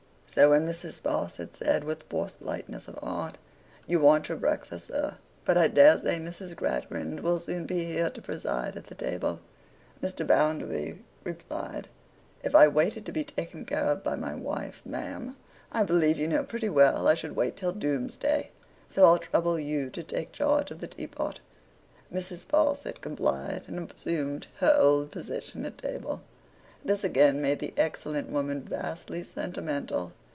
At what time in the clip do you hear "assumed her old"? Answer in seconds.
23.91-25.11